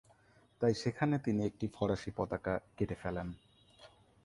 তাই 0.61 0.73
সেখানে 0.73 1.15
তিনি 1.19 1.41
একটি 1.45 1.65
ফরাসি 1.73 2.11
পতাকা 2.17 2.53
কেটে 2.77 2.95
ফেলেন। 2.95 3.27